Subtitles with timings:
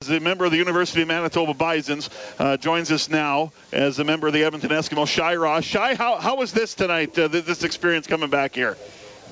[0.00, 4.26] The member of the University of Manitoba Bisons uh, joins us now as a member
[4.26, 5.64] of the Edmonton Eskimo, Shai Ross.
[5.64, 8.76] Shai, how, how was this tonight, uh, this experience coming back here?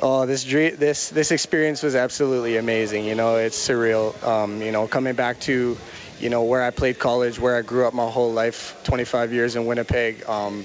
[0.01, 3.05] Oh, this this this experience was absolutely amazing.
[3.05, 4.21] You know, it's surreal.
[4.27, 5.77] Um, you know, coming back to,
[6.19, 9.57] you know, where I played college, where I grew up my whole life, 25 years
[9.57, 10.27] in Winnipeg.
[10.27, 10.65] Um,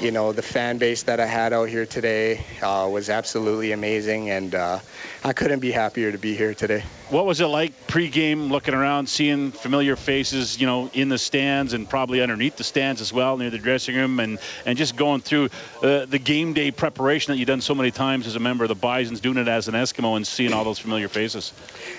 [0.00, 4.30] you know, the fan base that I had out here today uh, was absolutely amazing,
[4.30, 4.78] and uh,
[5.22, 6.82] I couldn't be happier to be here today.
[7.10, 11.72] What was it like pregame, looking around, seeing familiar faces, you know, in the stands
[11.72, 15.20] and probably underneath the stands as well, near the dressing room, and and just going
[15.20, 15.50] through
[15.82, 18.68] uh, the game day preparation that you've done so many times as a member of
[18.68, 21.52] the Bisons, doing it as an Eskimo, and seeing all those familiar faces.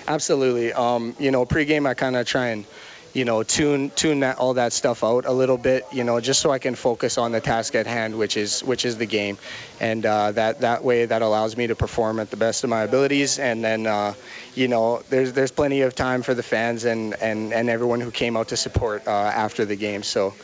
[0.06, 0.72] Absolutely.
[0.72, 2.66] Um, you know, pregame, I kind of try and
[3.16, 6.40] you know, tune tune that all that stuff out a little bit, you know, just
[6.40, 9.38] so I can focus on the task at hand, which is which is the game,
[9.80, 12.82] and uh, that that way that allows me to perform at the best of my
[12.82, 13.38] abilities.
[13.38, 14.12] And then, uh,
[14.54, 18.10] you know, there's there's plenty of time for the fans and and and everyone who
[18.10, 20.02] came out to support uh, after the game.
[20.02, 20.34] So.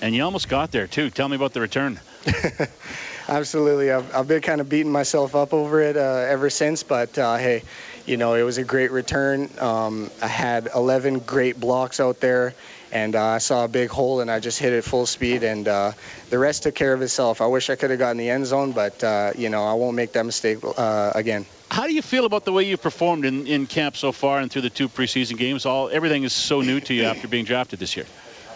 [0.00, 1.10] And you almost got there too.
[1.10, 2.00] Tell me about the return.
[3.28, 7.18] Absolutely, I've, I've been kind of beating myself up over it uh, ever since, but
[7.18, 7.62] uh, hey
[8.08, 9.50] you know, it was a great return.
[9.58, 12.54] Um, I had 11 great blocks out there,
[12.90, 15.68] and uh, I saw a big hole, and I just hit it full speed, and
[15.68, 15.92] uh,
[16.30, 17.42] the rest took care of itself.
[17.42, 19.94] I wish I could have gotten the end zone, but uh, you know, I won't
[19.94, 21.44] make that mistake uh, again.
[21.70, 24.50] How do you feel about the way you've performed in, in camp so far and
[24.50, 25.66] through the two preseason games?
[25.66, 28.06] All everything is so new to you after being drafted this year.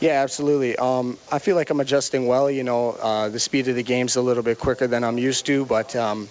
[0.03, 0.75] Yeah, absolutely.
[0.75, 2.51] Um, I feel like I'm adjusting well.
[2.51, 5.47] You know, uh, the speed of the game's a little bit quicker than I'm used
[5.47, 6.27] to, but um,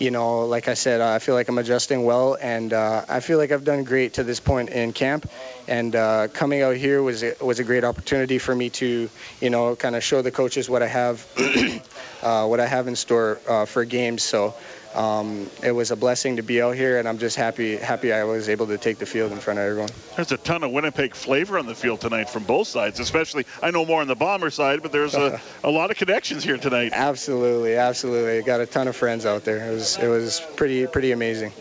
[0.00, 3.38] you know, like I said, I feel like I'm adjusting well, and uh, I feel
[3.38, 5.30] like I've done great to this point in camp.
[5.68, 9.08] And uh, coming out here was a, was a great opportunity for me to,
[9.40, 11.24] you know, kind of show the coaches what I have,
[12.22, 14.22] uh, what I have in store uh, for games.
[14.22, 14.54] So
[14.94, 18.24] um, it was a blessing to be out here, and I'm just happy happy I
[18.24, 19.88] was able to take the field in front of everyone.
[20.16, 23.70] There's a ton of Winnipeg flavor on the field tonight from both sides, especially I
[23.70, 26.92] know more on the Bomber side, but there's a, a lot of connections here tonight.
[26.94, 28.42] Absolutely, absolutely.
[28.42, 29.70] Got a ton of friends out there.
[29.70, 31.52] It was it was pretty pretty amazing.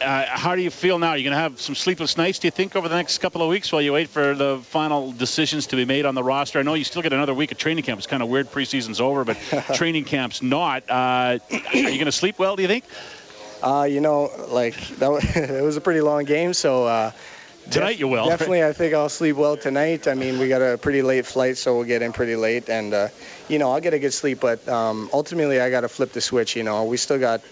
[0.00, 1.10] Uh, how do you feel now?
[1.10, 3.42] You're you going to have some sleepless nights, do you think, over the next couple
[3.42, 6.58] of weeks while you wait for the final decisions to be made on the roster?
[6.58, 7.98] I know you still get another week of training camp.
[7.98, 9.36] It's kind of weird preseason's over, but
[9.74, 10.84] training camp's not.
[10.88, 11.38] Uh, are
[11.74, 12.84] you going to sleep well, do you think?
[13.62, 16.84] Uh, you know, like, that was, it was a pretty long game, so.
[16.84, 17.12] Uh,
[17.70, 18.28] tonight def- you will.
[18.28, 20.08] Definitely, I think I'll sleep well tonight.
[20.08, 22.94] I mean, we got a pretty late flight, so we'll get in pretty late, and
[22.94, 23.08] uh,
[23.48, 24.40] you know, I'll get a good sleep.
[24.40, 26.56] But um, ultimately, I got to flip the switch.
[26.56, 27.42] You know, we still got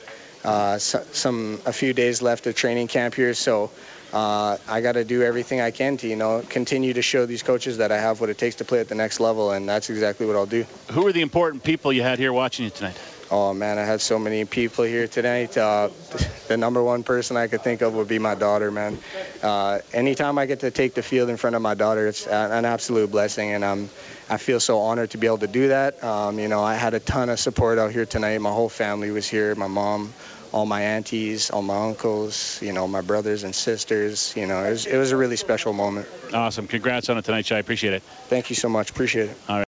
[0.46, 3.70] uh, some a few days left of training camp here, so
[4.12, 7.42] uh, I got to do everything I can to you know continue to show these
[7.42, 9.90] coaches that I have what it takes to play at the next level, and that's
[9.90, 10.64] exactly what I'll do.
[10.92, 12.96] Who are the important people you had here watching you tonight?
[13.30, 15.56] Oh man, I had so many people here tonight.
[15.56, 15.88] Uh,
[16.46, 18.98] the number one person I could think of would be my daughter, man.
[19.42, 22.64] Uh, anytime I get to take the field in front of my daughter, it's an
[22.64, 23.90] absolute blessing, and I'm
[24.28, 26.02] I feel so honored to be able to do that.
[26.02, 28.40] Um, you know, I had a ton of support out here tonight.
[28.40, 29.54] My whole family was here.
[29.54, 30.12] My mom,
[30.52, 34.34] all my aunties, all my uncles, you know, my brothers and sisters.
[34.36, 36.08] You know, it was, it was a really special moment.
[36.32, 36.66] Awesome.
[36.66, 37.58] Congrats on it tonight, Shai.
[37.58, 38.02] Appreciate it.
[38.28, 38.90] Thank you so much.
[38.90, 39.36] Appreciate it.
[39.48, 39.64] All right.